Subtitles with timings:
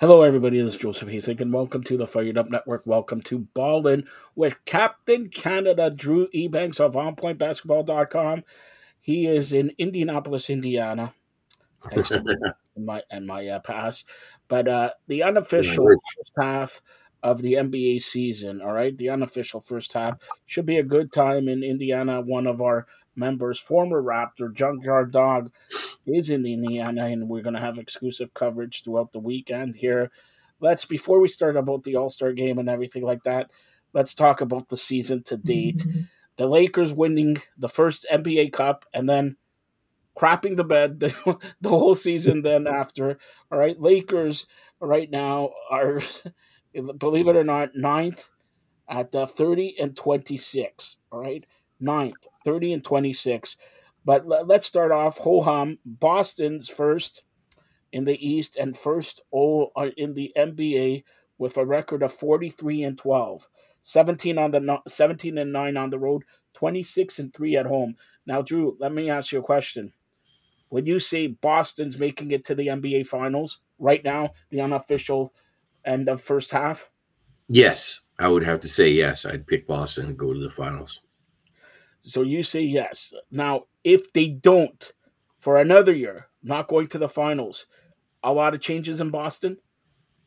[0.00, 0.58] Hello, everybody.
[0.58, 2.86] This is Joseph Hasek, and welcome to the Fired Up Network.
[2.86, 8.44] Welcome to Ballin with Captain Canada Drew Ebanks of OnPointBasketball.com.
[8.98, 11.12] He is in Indianapolis, Indiana.
[11.90, 12.24] Thanks to
[12.78, 14.04] my and my uh, pass,
[14.48, 16.80] but uh, the unofficial first half
[17.22, 18.62] of the NBA season.
[18.62, 22.22] All right, the unofficial first half should be a good time in Indiana.
[22.22, 25.52] One of our members, former Raptor Junkyard Dog,
[26.06, 30.10] is in Indiana, and we're going to have exclusive coverage throughout the weekend here.
[30.60, 33.50] Let's before we start about the All Star game and everything like that.
[33.92, 35.78] Let's talk about the season to date.
[35.78, 36.00] Mm-hmm.
[36.36, 39.36] The Lakers winning the first NBA Cup, and then
[40.16, 42.42] crapping the bed the, the whole season.
[42.42, 43.18] then after,
[43.50, 44.46] all right, Lakers
[44.80, 46.00] right now are,
[46.98, 48.28] believe it or not, ninth
[48.88, 50.98] at uh, thirty and twenty six.
[51.10, 51.44] All right,
[51.78, 53.56] ninth, thirty and twenty six.
[54.04, 55.78] But let's start off ho hum.
[55.84, 57.22] Boston's first
[57.92, 61.04] in the East and first all uh, in the NBA
[61.38, 63.48] with a record of 43 and 12.
[63.82, 66.24] 17 on the 17 and 9 on the road,
[66.54, 67.96] 26 and 3 at home.
[68.26, 69.92] Now, Drew, let me ask you a question.
[70.68, 75.32] When you say Boston's making it to the NBA finals right now, the unofficial
[75.84, 76.90] end of first half?
[77.48, 79.24] Yes, I would have to say yes.
[79.24, 81.00] I'd pick Boston and go to the finals.
[82.02, 83.12] So you say yes.
[83.30, 84.92] Now, if they don't
[85.38, 87.66] for another year, not going to the finals,
[88.22, 89.56] a lot of changes in Boston?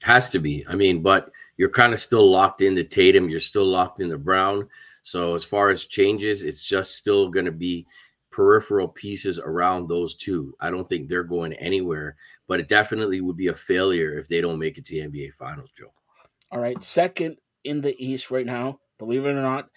[0.01, 0.65] Has to be.
[0.67, 3.29] I mean, but you're kind of still locked into Tatum.
[3.29, 4.67] You're still locked into Brown.
[5.01, 7.85] So as far as changes, it's just still going to be
[8.31, 10.55] peripheral pieces around those two.
[10.59, 12.15] I don't think they're going anywhere,
[12.47, 15.35] but it definitely would be a failure if they don't make it to the NBA
[15.35, 15.93] Finals, Joe.
[16.51, 16.81] All right.
[16.83, 19.69] Second in the East right now, believe it or not,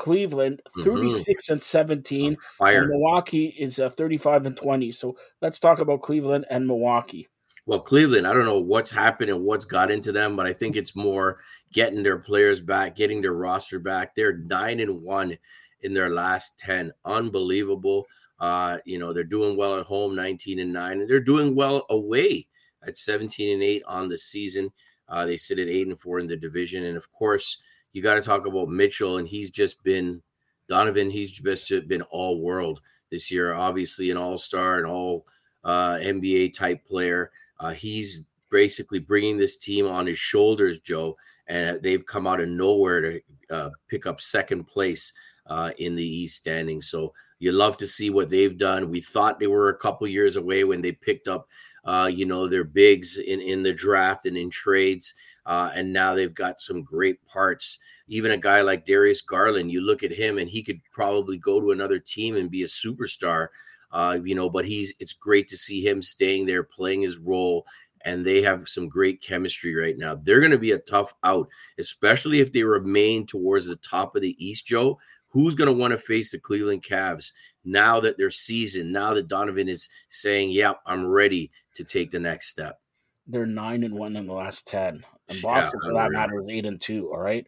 [0.00, 0.82] Cleveland mm-hmm.
[0.82, 1.52] 36 mm-hmm.
[1.52, 2.36] and 17.
[2.58, 2.80] Fire.
[2.80, 4.92] And Milwaukee is uh, 35 and 20.
[4.92, 7.28] So let's talk about Cleveland and Milwaukee.
[7.66, 10.74] Well, Cleveland, I don't know what's happened and what's got into them, but I think
[10.74, 11.38] it's more
[11.70, 14.14] getting their players back, getting their roster back.
[14.14, 15.36] They're nine and one
[15.82, 16.92] in their last 10.
[17.04, 18.06] Unbelievable.
[18.40, 21.84] Uh, you know, they're doing well at home, 19 and 9, and they're doing well
[21.90, 22.46] away
[22.82, 24.72] at 17 and 8 on the season.
[25.10, 26.84] Uh, they sit at 8 and 4 in the division.
[26.84, 30.22] And of course, you got to talk about Mitchell, and he's just been
[30.68, 31.10] Donovan.
[31.10, 32.80] He's just been all world
[33.10, 33.54] this year.
[33.54, 35.26] Obviously, an all star, an all
[35.64, 37.30] uh, NBA type player.
[37.58, 42.48] Uh, he's basically bringing this team on his shoulders, Joe, and they've come out of
[42.48, 45.12] nowhere to uh, pick up second place
[45.46, 46.80] uh, in the East standing.
[46.80, 48.90] So you love to see what they've done.
[48.90, 51.48] We thought they were a couple years away when they picked up,
[51.84, 55.14] uh, you know, their bigs in in the draft and in trades.
[55.46, 57.78] Uh, and now they've got some great parts.
[58.08, 61.60] Even a guy like Darius Garland, you look at him and he could probably go
[61.60, 63.48] to another team and be a superstar.
[63.92, 67.66] Uh, you know, but he's it's great to see him staying there, playing his role,
[68.04, 70.14] and they have some great chemistry right now.
[70.14, 71.48] They're going to be a tough out,
[71.78, 74.98] especially if they remain towards the top of the East, Joe.
[75.30, 77.32] Who's going to want to face the Cleveland Cavs
[77.64, 78.92] now that they're seasoned?
[78.92, 82.80] Now that Donovan is saying, "Yep, yeah, I'm ready to take the next step."
[83.26, 86.48] They're nine and one in the last ten and Boston, yeah, for that matter, is
[86.48, 87.10] eight and two.
[87.12, 87.46] All right,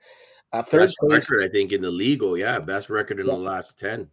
[0.52, 2.18] uh, third best place, record I think in the.
[2.22, 3.32] Oh yeah, best record in yeah.
[3.32, 4.08] the last ten.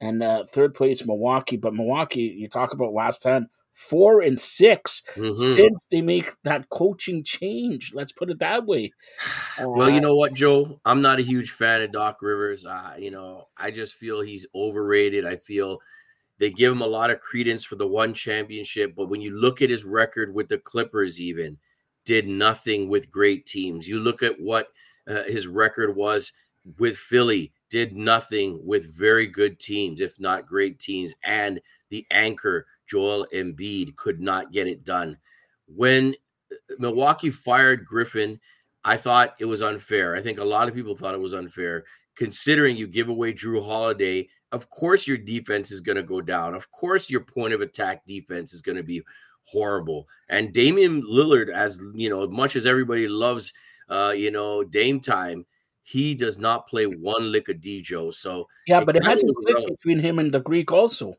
[0.00, 1.56] And uh, third place, Milwaukee.
[1.56, 3.48] But Milwaukee, you talk about last ten,
[3.78, 5.48] four and 6 mm-hmm.
[5.48, 7.92] since they make that coaching change.
[7.94, 8.92] Let's put it that way.
[9.60, 10.80] Uh, well, you know what, Joe?
[10.84, 12.64] I'm not a huge fan of Doc Rivers.
[12.64, 15.26] Uh, you know, I just feel he's overrated.
[15.26, 15.80] I feel
[16.38, 19.60] they give him a lot of credence for the one championship, but when you look
[19.60, 21.58] at his record with the Clippers, even
[22.08, 23.86] did nothing with great teams.
[23.86, 24.68] You look at what
[25.06, 26.32] uh, his record was
[26.78, 31.12] with Philly, did nothing with very good teams, if not great teams.
[31.22, 31.60] And
[31.90, 35.18] the anchor, Joel Embiid, could not get it done.
[35.66, 36.14] When
[36.50, 38.40] uh, Milwaukee fired Griffin,
[38.84, 40.16] I thought it was unfair.
[40.16, 41.84] I think a lot of people thought it was unfair,
[42.16, 44.30] considering you give away Jrue Holiday.
[44.50, 46.54] Of course, your defense is going to go down.
[46.54, 49.02] Of course, your point of attack defense is going to be
[49.44, 50.06] horrible.
[50.28, 53.52] And Damian Lillard, as you know, much as everybody loves,
[53.88, 55.46] uh, you know, Dame time,
[55.82, 58.12] he does not play one lick of Djo.
[58.12, 61.16] So yeah, but it, it hasn't clicked between him and the Greek also.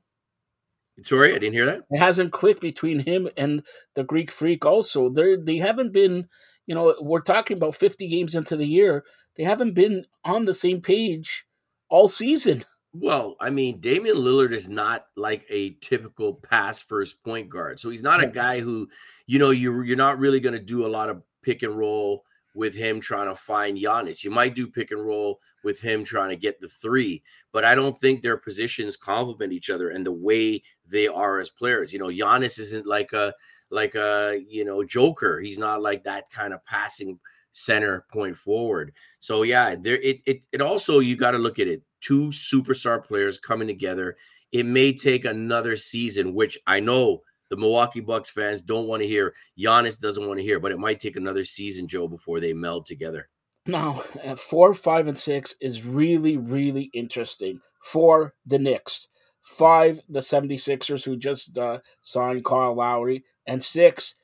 [1.01, 1.83] Sorry, I didn't hear that.
[1.89, 3.63] It hasn't clicked between him and
[3.95, 4.65] the Greek Freak.
[4.65, 6.27] Also, they they haven't been.
[6.67, 9.03] You know, we're talking about fifty games into the year.
[9.37, 11.47] They haven't been on the same page
[11.89, 12.65] all season.
[13.01, 17.79] Well, I mean, Damian Lillard is not like a typical pass first point guard.
[17.79, 18.89] So he's not a guy who,
[19.25, 22.25] you know, you're you're not really going to do a lot of pick and roll
[22.55, 24.23] with him trying to find Giannis.
[24.23, 27.23] You might do pick and roll with him trying to get the three,
[27.53, 29.91] but I don't think their positions complement each other.
[29.91, 31.93] And the way they are as players.
[31.93, 33.33] You know, Giannis isn't like a
[33.69, 35.39] like a you know joker.
[35.39, 37.17] He's not like that kind of passing
[37.59, 38.93] center point forward.
[39.19, 41.83] So yeah, there it it, it also you got to look at it.
[42.01, 44.15] Two superstar players coming together.
[44.51, 49.07] It may take another season, which I know the Milwaukee Bucks fans don't want to
[49.07, 49.33] hear.
[49.59, 52.85] Giannis doesn't want to hear, but it might take another season, Joe, before they meld
[52.85, 53.27] together.
[53.65, 54.03] Now,
[54.35, 59.07] four, five, and six is really, really interesting for the Knicks.
[59.43, 64.15] Five, the 76ers, who just uh, signed Kyle Lowry, and six,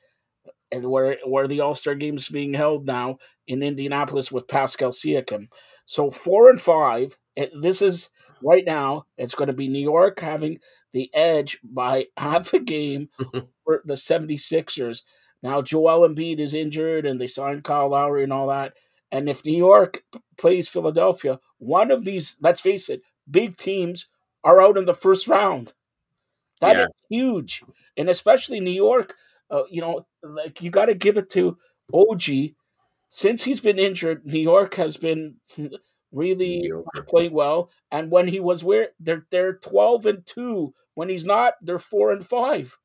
[0.76, 4.90] and where where the All Star game is being held now in Indianapolis with Pascal
[4.90, 5.48] Siakam.
[5.84, 7.16] So four and five.
[7.60, 8.10] This is
[8.42, 9.04] right now.
[9.18, 10.58] It's going to be New York having
[10.92, 13.10] the edge by half a game
[13.64, 15.02] for the 76ers.
[15.42, 18.72] Now Joel Embiid is injured, and they signed Kyle Lowry and all that.
[19.12, 20.02] And if New York
[20.36, 24.08] plays Philadelphia, one of these, let's face it, big teams
[24.42, 25.74] are out in the first round.
[26.60, 26.84] That yeah.
[26.84, 27.62] is huge,
[27.96, 29.14] and especially New York.
[29.50, 31.56] Uh, you know, like you got to give it to
[31.92, 32.22] OG.
[33.08, 35.36] Since he's been injured, New York has been
[36.12, 36.70] really
[37.08, 37.70] playing well.
[37.90, 40.74] And when he was where they're they're twelve and two.
[40.94, 42.78] When he's not, they're four and five.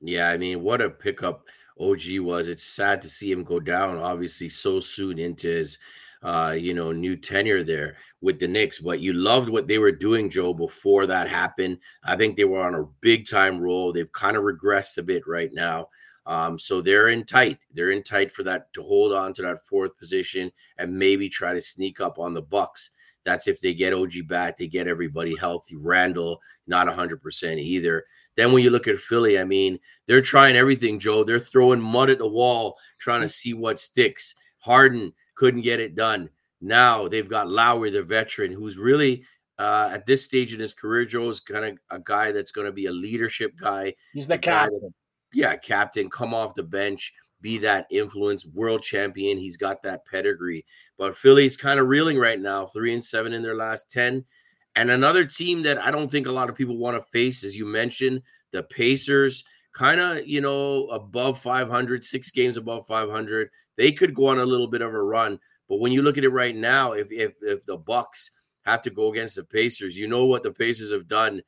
[0.00, 1.42] Yeah, I mean, what a pickup
[1.80, 2.46] OG was.
[2.46, 5.76] It's sad to see him go down, obviously, so soon into his
[6.22, 8.80] uh, you know, new tenure there with the Knicks.
[8.80, 11.78] But you loved what they were doing, Joe, before that happened.
[12.04, 13.92] I think they were on a big time roll.
[13.92, 15.88] They've kind of regressed a bit right now.
[16.26, 17.58] Um, so they're in tight.
[17.72, 21.54] They're in tight for that to hold on to that fourth position and maybe try
[21.54, 22.90] to sneak up on the Bucks.
[23.24, 25.76] That's if they get OG back, they get everybody healthy.
[25.76, 28.04] Randle not 100% either.
[28.36, 31.24] Then when you look at Philly, I mean, they're trying everything, Joe.
[31.24, 34.34] They're throwing mud at the wall, trying to see what sticks.
[34.58, 36.28] Harden couldn't get it done.
[36.60, 39.24] Now they've got Lowry, the veteran, who's really
[39.58, 42.66] uh, at this stage in his career, Joe is kind of a guy that's going
[42.66, 43.94] to be a leadership guy.
[44.12, 44.80] He's the captain.
[44.82, 44.92] That,
[45.32, 46.10] yeah, captain.
[46.10, 49.38] Come off the bench, be that influence, world champion.
[49.38, 50.64] He's got that pedigree.
[50.96, 54.24] But Philly's kind of reeling right now, three and seven in their last ten.
[54.76, 57.56] And another team that I don't think a lot of people want to face, as
[57.56, 63.92] you mentioned, the Pacers, kind of you know above 500, six games above 500 they
[63.92, 65.38] could go on a little bit of a run.
[65.68, 68.32] But when you look at it right now, if if if the Bucks
[68.66, 71.40] have to go against the Pacers, you know what the Pacers have done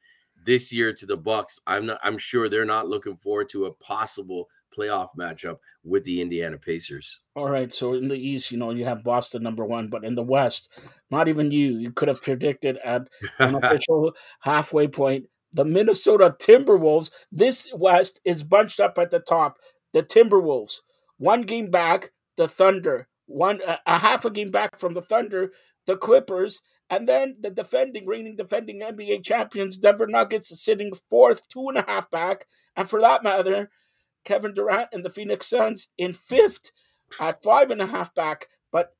[0.42, 1.60] this year to the Bucks.
[1.66, 6.20] I'm not I'm sure they're not looking forward to a possible playoff matchup with the
[6.22, 7.18] Indiana Pacers.
[7.34, 10.14] All right, so in the East, you know, you have Boston number one, but in
[10.14, 10.72] the West,
[11.10, 13.08] not even you, you could have predicted at
[13.40, 17.10] an official halfway point the Minnesota Timberwolves.
[17.32, 19.56] This West is bunched up at the top.
[19.92, 20.76] The Timberwolves,
[21.18, 25.52] one game back, the Thunder, one a, half a game back from the Thunder,
[25.84, 31.68] the Clippers, and then the defending, reigning defending NBA champions, Denver Nuggets, sitting fourth, two
[31.68, 33.70] and a half back, and for that matter,
[34.24, 36.70] Kevin Durant and the Phoenix Suns in fifth
[37.20, 38.46] at five and a half back.
[38.72, 38.94] But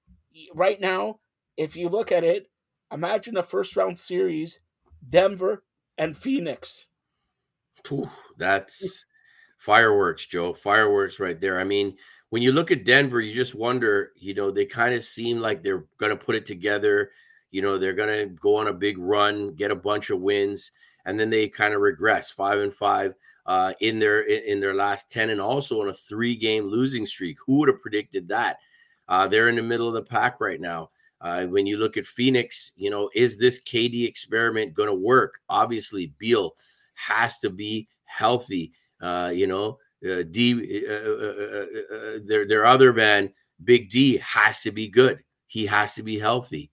[0.54, 1.20] right now,
[1.56, 2.50] if you look at it,
[2.92, 4.60] imagine a first round series,
[5.08, 5.64] Denver
[5.96, 6.88] and Phoenix.
[7.90, 9.06] Ooh, that's
[9.56, 10.52] fireworks, Joe.
[10.52, 11.58] Fireworks right there.
[11.58, 11.96] I mean,
[12.30, 15.62] when you look at Denver, you just wonder, you know, they kind of seem like
[15.62, 17.10] they're going to put it together.
[17.50, 20.70] You know, they're going to go on a big run, get a bunch of wins,
[21.04, 23.14] and then they kind of regress five and five
[23.46, 27.36] uh, in their in their last ten, and also on a three game losing streak.
[27.44, 28.58] Who would have predicted that?
[29.08, 30.90] Uh, they're in the middle of the pack right now.
[31.20, 35.40] Uh, when you look at Phoenix, you know, is this KD experiment going to work?
[35.48, 36.54] Obviously, Beal
[36.94, 38.72] has to be healthy.
[39.00, 41.66] Uh, you know, uh, D, uh, uh,
[41.96, 45.22] uh, their their other man, Big D, has to be good.
[45.46, 46.70] He has to be healthy.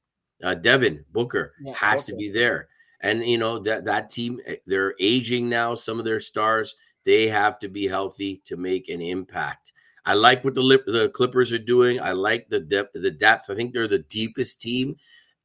[0.62, 2.12] Devin Booker yeah, has Booker.
[2.12, 2.68] to be there,
[3.02, 5.76] and you know that that team eh, they're aging now.
[5.76, 9.74] Some of their stars they have to be healthy to make an impact.
[10.06, 12.00] I like what the lip, the Clippers are doing.
[12.00, 12.94] I like the depth.
[12.94, 13.50] The depth.
[13.50, 14.96] I think they're the deepest team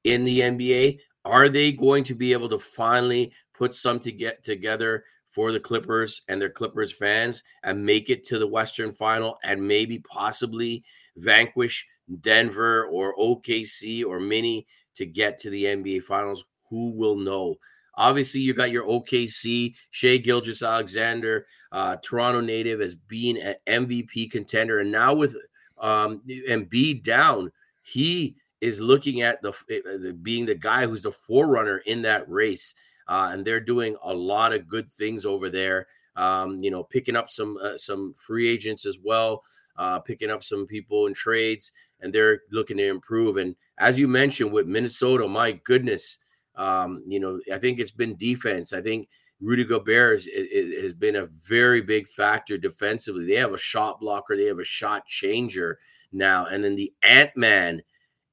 [0.05, 0.99] in the NBA.
[1.25, 5.61] Are they going to be able to finally put some to get together for the
[5.61, 10.83] Clippers and their Clippers fans and make it to the Western final and maybe possibly
[11.16, 11.87] vanquish
[12.23, 14.66] Denver or OKC or Mini
[14.97, 16.45] to get to the NBA finals.
[16.71, 17.54] Who will know?
[17.95, 24.81] Obviously, you got your OKC, Shai Gilgeous-Alexander, uh, Toronto native as being an MVP contender.
[24.81, 25.37] And now with
[25.78, 27.52] um, Embiid down,
[27.83, 32.75] he is looking at the, the being the guy who's the forerunner in that race
[33.09, 35.87] uh, and they're doing a lot of good things over there.
[36.14, 39.42] Um, you know, picking up some uh, some free agents as well,
[39.76, 43.38] uh, picking up some people in trades, and they're looking to improve.
[43.38, 46.18] And as you mentioned with Minnesota, my goodness,
[46.56, 48.73] um, you know, I think it's been defense.
[48.73, 49.09] I think
[49.40, 53.26] Rudy Gobert is, is, has been a very big factor defensively.
[53.26, 55.78] They have a shot blocker, they have a shot changer
[56.12, 57.82] now, and then the Ant Man.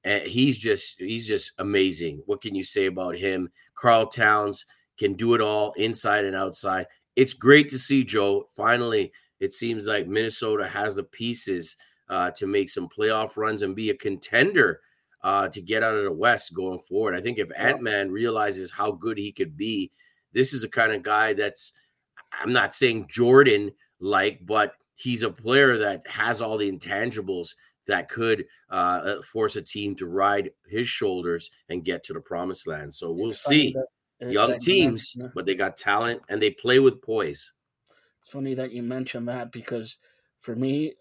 [0.06, 2.22] Uh, he's just he's just amazing.
[2.26, 3.50] What can you say about him?
[3.76, 4.66] Karl Towns
[4.98, 6.88] can do it all inside and outside.
[7.16, 8.48] It's great to see Joe.
[8.56, 11.76] Finally, it seems like Minnesota has the pieces
[12.10, 14.82] uh, to make some playoff runs and be a contender
[15.24, 17.16] uh, to get out of the West going forward.
[17.16, 19.92] I think if Ant Man realizes how good he could be,
[20.34, 21.74] this is a kind of guy that's,
[22.32, 27.56] I'm not saying Jordan like, but he's a player that has all the intangibles
[27.90, 32.22] that could uh, uh force a team to ride his shoulders and get to the
[32.22, 32.94] promised land.
[32.94, 33.76] So we'll see.
[34.22, 37.54] Young teams, but they got talent and they play with poise.
[38.20, 39.98] It's funny that you mentioned that because
[40.42, 40.96] for me,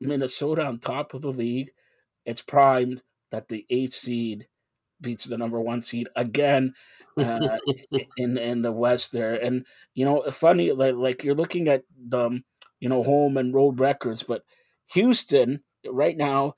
[0.00, 1.70] Minnesota on top of the league,
[2.24, 4.48] it's primed that the eighth seed
[5.00, 6.74] beats the number one seed again
[7.16, 7.58] uh,
[8.16, 9.34] in in the West there.
[9.34, 12.42] And you know, funny like like you're looking at the
[12.80, 14.42] you know home and road records, but
[14.92, 16.54] Houston right now,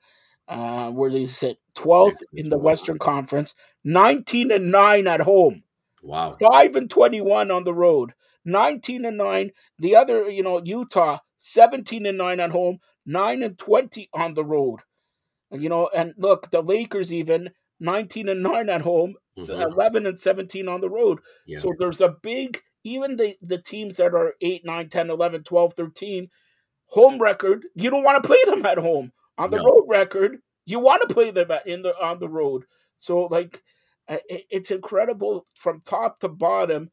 [0.47, 3.53] uh, where they sit 12th in the Western Conference,
[3.83, 5.63] 19 and nine at home.
[6.03, 8.13] Wow, five and 21 on the road.
[8.45, 13.57] 19 and 9 the other you know utah 17 and 9 at home 9 and
[13.57, 14.79] 20 on the road
[15.51, 19.61] you know and look the lakers even 19 and 9 at home, mm-hmm.
[19.61, 21.19] 11 and 17 on the road.
[21.45, 21.59] Yeah.
[21.59, 25.73] So there's a big, even the, the teams that are 8, 9, 10, 11, 12,
[25.73, 26.29] 13,
[26.87, 29.11] home record, you don't want to play them at home.
[29.37, 29.63] On the no.
[29.63, 32.65] road record, you want to play them in the on the road.
[32.97, 33.63] So like
[34.07, 36.91] it's incredible from top to bottom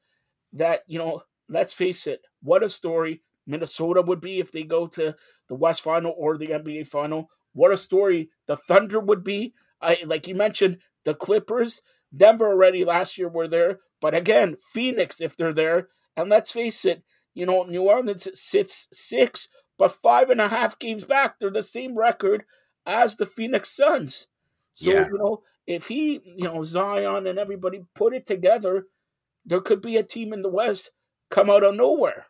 [0.53, 4.87] that, you know, let's face it, what a story Minnesota would be if they go
[4.89, 5.15] to
[5.49, 7.31] the West Final or the NBA Final.
[7.53, 11.83] What a story the Thunder would be I like you mentioned the Clippers,
[12.17, 16.85] Denver already last year were there, but again, Phoenix if they're there, and let's face
[16.85, 17.03] it,
[17.35, 21.39] you know New Orleans sits six, but five and a half games back.
[21.39, 22.45] They're the same record
[22.87, 24.27] as the Phoenix Suns.
[24.73, 25.07] So yeah.
[25.07, 28.87] you know if he, you know Zion and everybody put it together,
[29.45, 30.91] there could be a team in the West
[31.31, 32.27] come out of nowhere.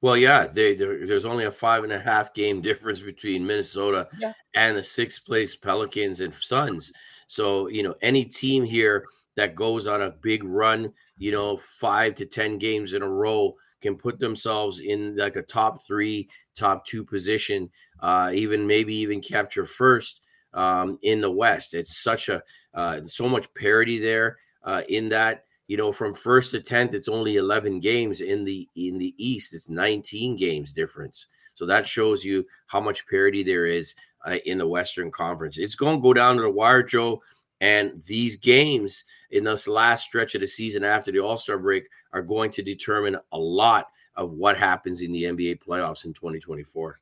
[0.00, 4.34] Well, yeah, they, there's only a five and a half game difference between Minnesota yeah.
[4.52, 6.92] and the sixth place Pelicans and Suns.
[7.26, 12.16] So, you know, any team here that goes on a big run, you know, five
[12.16, 16.26] to 10 games in a row can put themselves in like a top three,
[16.56, 20.22] top two position, uh, even maybe even capture first
[20.54, 21.74] um, in the West.
[21.74, 26.50] It's such a, uh, so much parity there uh, in that you know from first
[26.50, 28.22] to 10th it's only 11 games.
[28.22, 31.26] In the in the east it's 19 games difference.
[31.54, 33.94] So that shows you how much parity there is
[34.26, 35.58] uh, in the western conference.
[35.58, 37.20] It's going to go down to the wire joe
[37.64, 42.22] and these games in this last stretch of the season after the all-star break are
[42.22, 47.00] going to determine a lot of what happens in the nba playoffs in 2024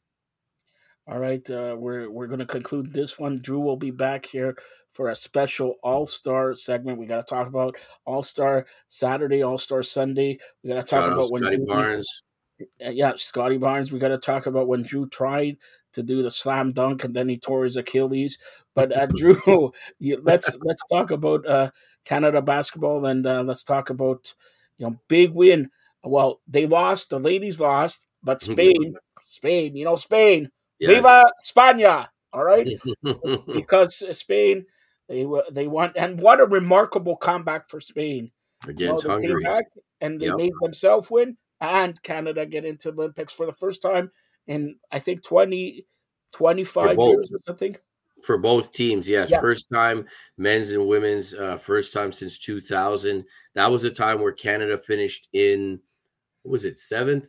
[1.09, 3.41] all right, uh, we're we're going to conclude this one.
[3.41, 4.57] Drew will be back here
[4.93, 6.97] for a special All Star segment.
[6.97, 10.39] We got to talk about All Star Saturday, All Star Sunday.
[10.63, 12.23] We got to talk Shout about when Scottie Drew, Barnes.
[12.79, 13.93] Yeah, Scottie Barnes.
[13.93, 15.57] We got to talk about when Drew tried
[15.93, 18.39] to do the slam dunk and then he tore his Achilles.
[18.75, 21.71] But uh, Drew, let's let's talk about uh,
[22.05, 24.35] Canada basketball and uh, let's talk about
[24.79, 25.71] you know big win.
[26.05, 27.11] Well, they lost.
[27.11, 28.95] The ladies lost, but Spain,
[29.27, 30.51] Spain, you know Spain.
[30.81, 32.09] Viva España!
[32.33, 32.67] All right,
[33.47, 34.67] because Spain
[35.09, 38.33] they they won, and what a remarkable comeback for Spain
[38.67, 39.65] against you know, Hungary.
[40.01, 40.37] And they yep.
[40.37, 44.11] made themselves win, and Canada get into the Olympics for the first time
[44.47, 45.87] in I think 20,
[46.33, 47.77] 25 years or something.
[48.25, 49.41] For both teams, yes, yeah.
[49.41, 50.07] first time
[50.39, 53.25] men's and women's, uh, first time since two thousand.
[53.55, 55.81] That was a time where Canada finished in
[56.43, 57.29] what was it seventh?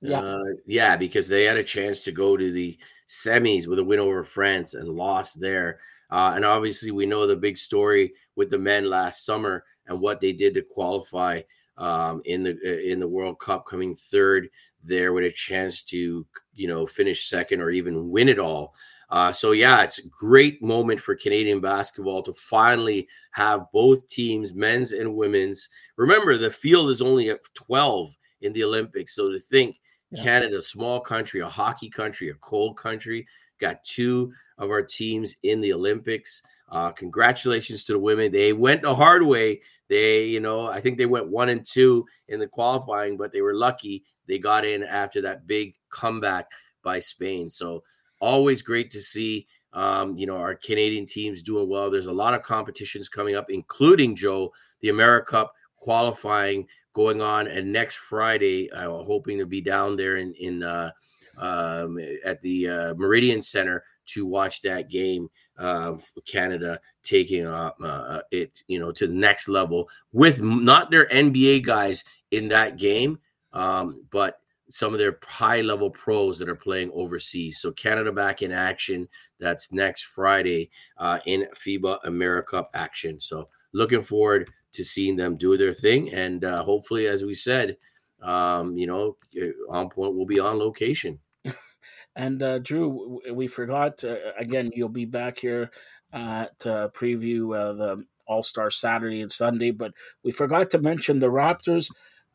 [0.00, 2.76] Yeah, uh, yeah, because they had a chance to go to the
[3.06, 5.78] semis with a win over France and lost there.
[6.10, 10.20] Uh, and obviously, we know the big story with the men last summer and what
[10.20, 11.40] they did to qualify
[11.78, 14.48] um, in the uh, in the World Cup, coming third
[14.82, 18.74] there with a chance to you know finish second or even win it all.
[19.10, 24.54] Uh, so yeah, it's a great moment for Canadian basketball to finally have both teams,
[24.54, 25.68] men's and women's.
[25.96, 29.78] Remember, the field is only at 12 in the Olympics, so to think
[30.12, 30.22] yeah.
[30.22, 33.26] Canada, small country, a hockey country, a cold country,
[33.60, 36.42] got two of our teams in the Olympics.
[36.70, 38.32] Uh, congratulations to the women.
[38.32, 39.60] They went the hard way.
[39.88, 43.42] They, you know, I think they went one and two in the qualifying, but they
[43.42, 46.50] were lucky they got in after that big comeback
[46.82, 47.50] by Spain.
[47.50, 47.82] So
[48.20, 51.90] always great to see, um, you know, our Canadian teams doing well.
[51.90, 57.46] There's a lot of competitions coming up, including Joe, the AmeriCup qualifying going on.
[57.46, 60.90] And next Friday, I'm hoping to be down there in in uh,
[61.36, 65.28] um, at the uh, Meridian Center to watch that game.
[65.58, 71.06] Uh, Canada taking uh, uh, it, you know, to the next level with not their
[71.06, 73.18] NBA guys in that game,
[73.52, 74.40] um, but
[74.72, 77.58] some of their high level pros that are playing overseas.
[77.58, 79.06] So Canada back in action.
[79.38, 83.20] That's next Friday uh, in FIBA America action.
[83.20, 87.76] So looking forward to seeing them do their thing, and uh, hopefully, as we said,
[88.22, 91.18] um, you know, uh, on point will be on location.
[92.14, 94.70] And uh, Drew, we forgot uh, again.
[94.74, 95.70] You'll be back here
[96.12, 101.30] uh, to preview the All Star Saturday and Sunday, but we forgot to mention the
[101.30, 101.90] Raptors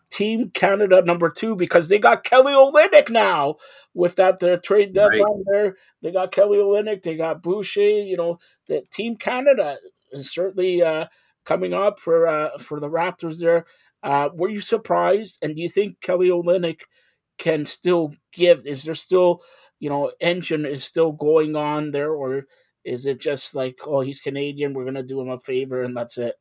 [0.10, 3.56] Team Canada number two because they got Kelly Olynyk now
[3.94, 5.44] with that their trade deadline right.
[5.52, 5.76] there.
[6.02, 7.82] They got Kelly Olynyk, they got Boucher.
[7.82, 9.78] You know, the Team Canada
[10.12, 11.08] is certainly uh,
[11.46, 13.66] coming up for uh, for the Raptors there.
[14.04, 15.40] Uh, were you surprised?
[15.42, 16.82] And do you think Kelly Olynyk
[17.38, 18.66] can still give?
[18.66, 19.42] Is there still,
[19.80, 22.46] you know, engine is still going on there, or
[22.86, 26.18] is it just like, oh, he's Canadian, we're gonna do him a favor and that's
[26.18, 26.36] it?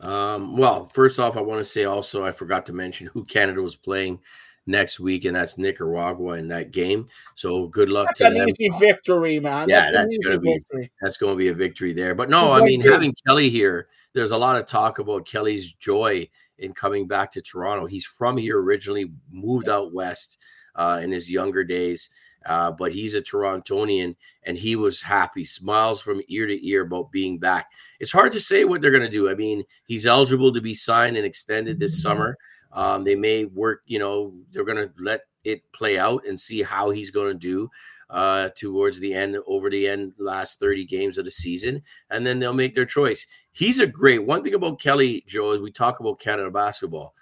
[0.00, 3.62] Um, well, first off, I want to say also I forgot to mention who Canada
[3.62, 4.20] was playing
[4.66, 7.08] next week, and that's Nicaragua in that game.
[7.34, 8.48] So good luck that's to an them.
[8.48, 9.68] easy victory, man.
[9.68, 10.92] Yeah, that's, that's gonna be victory.
[11.00, 12.14] that's gonna be a victory there.
[12.14, 16.28] But no, I mean having Kelly here, there's a lot of talk about Kelly's joy
[16.58, 17.86] in coming back to Toronto.
[17.86, 20.38] He's from here originally, moved out west
[20.74, 22.10] uh, in his younger days.
[22.46, 27.10] Uh, but he's a Torontonian and he was happy, smiles from ear to ear about
[27.10, 27.70] being back.
[27.98, 29.28] It's hard to say what they're going to do.
[29.28, 32.08] I mean, he's eligible to be signed and extended this mm-hmm.
[32.08, 32.38] summer.
[32.72, 36.62] Um, they may work, you know, they're going to let it play out and see
[36.62, 37.70] how he's going to do
[38.10, 41.82] uh, towards the end, over the end, last 30 games of the season.
[42.10, 43.26] And then they'll make their choice.
[43.52, 47.14] He's a great one thing about Kelly, Joe, is we talk about Canada basketball.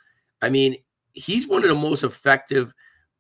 [0.42, 0.76] I mean,
[1.12, 2.74] he's one of the most effective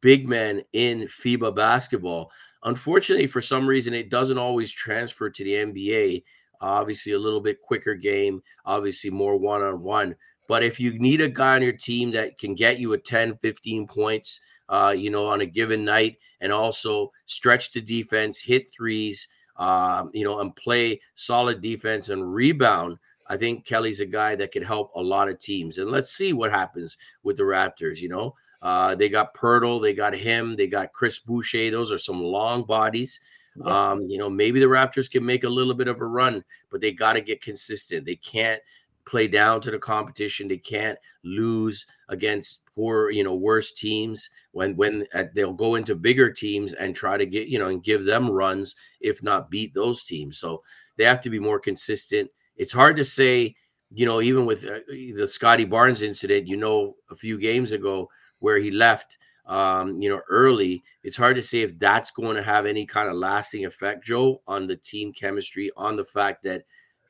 [0.04, 2.30] big men in FIBA basketball.
[2.62, 6.22] Unfortunately, for some reason, it doesn't always transfer to the NBA.
[6.60, 10.14] Obviously, a little bit quicker game, obviously, more one on one.
[10.46, 13.38] But if you need a guy on your team that can get you a 10,
[13.38, 18.70] 15 points, uh, you know, on a given night, and also stretch the defense, hit
[18.70, 19.26] threes,
[19.56, 24.52] um, you know, and play solid defense and rebound, I think Kelly's a guy that
[24.52, 25.78] could help a lot of teams.
[25.78, 28.00] And let's see what happens with the Raptors.
[28.00, 31.70] You know, uh, they got Poeltl, they got him, they got Chris Boucher.
[31.70, 33.20] Those are some long bodies.
[33.56, 33.90] Yeah.
[33.90, 36.80] Um, you know, maybe the Raptors can make a little bit of a run, but
[36.80, 38.06] they got to get consistent.
[38.06, 38.60] They can't
[39.04, 40.48] play down to the competition.
[40.48, 45.94] They can't lose against poor, you know, worse teams when when uh, they'll go into
[45.94, 49.74] bigger teams and try to get, you know, and give them runs, if not beat
[49.74, 50.38] those teams.
[50.38, 50.62] So
[50.96, 52.30] they have to be more consistent.
[52.56, 53.56] It's hard to say,
[53.92, 58.08] you know, even with uh, the Scottie Barnes incident, you know, a few games ago
[58.38, 62.42] where he left um, you know, early, it's hard to say if that's going to
[62.42, 66.64] have any kind of lasting effect, Joe, on the team chemistry, on the fact that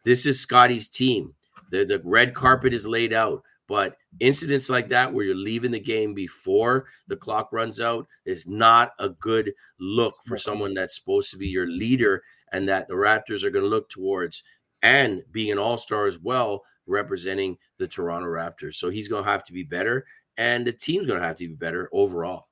[0.04, 1.34] this is Scottie's team.
[1.70, 3.42] The, the red carpet is laid out.
[3.66, 8.46] But incidents like that, where you're leaving the game before the clock runs out, is
[8.46, 12.94] not a good look for someone that's supposed to be your leader and that the
[12.94, 14.42] Raptors are going to look towards
[14.84, 18.74] and being an all star as well, representing the Toronto Raptors.
[18.74, 20.04] So he's going to have to be better
[20.36, 22.48] and the team's going to have to be better overall.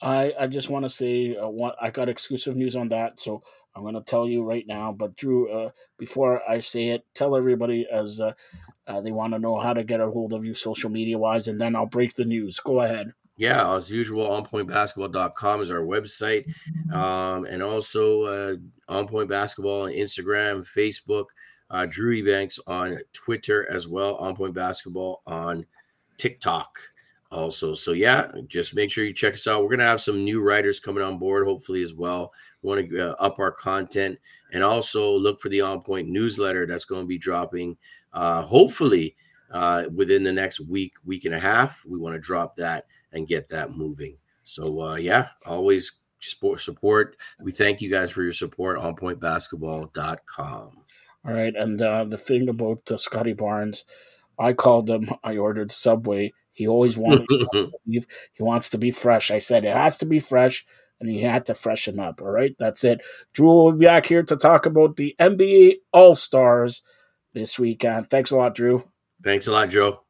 [0.00, 3.42] I, I just want to say uh, I got exclusive news on that, so
[3.74, 4.92] I'm going to tell you right now.
[4.92, 8.34] But Drew, uh, before I say it, tell everybody as uh,
[8.86, 11.48] uh they want to know how to get a hold of you social media wise,
[11.48, 12.60] and then I'll break the news.
[12.60, 13.12] Go ahead.
[13.36, 16.44] Yeah, as usual, onpointbasketball.com is our website,
[16.92, 18.56] um, and also uh,
[18.88, 21.26] on point basketball on Instagram, Facebook.
[21.70, 24.16] Uh, Drew Ebanks on Twitter as well.
[24.16, 25.66] On point basketball on
[26.16, 26.78] TikTok
[27.30, 27.74] also.
[27.74, 29.62] So yeah, just make sure you check us out.
[29.62, 32.32] We're gonna have some new writers coming on board, hopefully as well.
[32.62, 34.18] We want to uh, up our content
[34.52, 37.76] and also look for the On Point newsletter that's going to be dropping,
[38.12, 39.14] uh, hopefully
[39.50, 41.84] uh, within the next week, week and a half.
[41.86, 44.16] We want to drop that and get that moving.
[44.44, 46.60] So uh, yeah, always support.
[46.60, 47.16] support.
[47.42, 50.70] We thank you guys for your support on pointbasketball.com.
[51.26, 53.84] All right, and uh, the thing about uh, Scottie Barnes.
[54.38, 55.10] I called him.
[55.24, 56.32] I ordered Subway.
[56.52, 58.06] He always wanted to leave.
[58.32, 59.30] He wants to be fresh.
[59.30, 60.64] I said it has to be fresh,
[61.00, 62.20] and he had to freshen up.
[62.20, 63.00] All right, that's it.
[63.32, 66.82] Drew will be back here to talk about the NBA All Stars
[67.34, 68.10] this weekend.
[68.10, 68.84] Thanks a lot, Drew.
[69.22, 70.02] Thanks a lot, Joe.